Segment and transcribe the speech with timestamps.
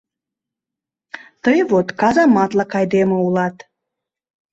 [1.43, 3.55] —Тый вот казаматлык айдеме улат!